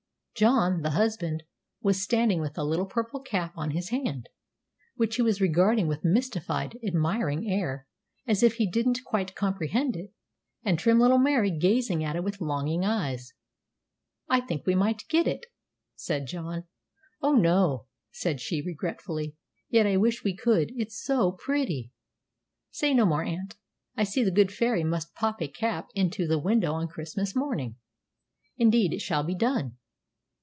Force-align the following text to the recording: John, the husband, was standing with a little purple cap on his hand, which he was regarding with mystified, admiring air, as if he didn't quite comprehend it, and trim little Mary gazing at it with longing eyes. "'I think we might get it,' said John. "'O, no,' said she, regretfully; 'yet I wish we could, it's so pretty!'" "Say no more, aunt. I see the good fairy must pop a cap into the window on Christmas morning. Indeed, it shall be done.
John, 0.33 0.81
the 0.81 0.91
husband, 0.91 1.43
was 1.81 2.01
standing 2.01 2.41
with 2.41 2.57
a 2.57 2.63
little 2.63 2.87
purple 2.87 3.19
cap 3.19 3.53
on 3.55 3.71
his 3.71 3.89
hand, 3.89 4.27
which 4.95 5.17
he 5.17 5.21
was 5.21 5.39
regarding 5.41 5.87
with 5.87 6.03
mystified, 6.03 6.79
admiring 6.83 7.47
air, 7.47 7.85
as 8.25 8.41
if 8.41 8.55
he 8.55 8.67
didn't 8.67 9.03
quite 9.05 9.35
comprehend 9.35 9.95
it, 9.95 10.11
and 10.63 10.79
trim 10.79 10.99
little 10.99 11.19
Mary 11.19 11.51
gazing 11.55 12.03
at 12.03 12.15
it 12.15 12.23
with 12.23 12.41
longing 12.41 12.83
eyes. 12.83 13.33
"'I 14.29 14.41
think 14.41 14.65
we 14.65 14.73
might 14.73 15.07
get 15.09 15.27
it,' 15.27 15.45
said 15.95 16.25
John. 16.25 16.63
"'O, 17.21 17.35
no,' 17.35 17.85
said 18.09 18.39
she, 18.41 18.63
regretfully; 18.63 19.35
'yet 19.69 19.85
I 19.85 19.95
wish 19.97 20.23
we 20.23 20.35
could, 20.35 20.71
it's 20.75 20.99
so 20.99 21.33
pretty!'" 21.33 21.91
"Say 22.71 22.95
no 22.95 23.05
more, 23.05 23.21
aunt. 23.23 23.57
I 23.95 24.05
see 24.05 24.23
the 24.23 24.31
good 24.31 24.51
fairy 24.51 24.83
must 24.83 25.13
pop 25.13 25.39
a 25.39 25.47
cap 25.47 25.89
into 25.93 26.25
the 26.25 26.39
window 26.39 26.71
on 26.73 26.87
Christmas 26.87 27.35
morning. 27.35 27.75
Indeed, 28.57 28.91
it 28.91 29.01
shall 29.01 29.21
be 29.23 29.35
done. 29.35 29.77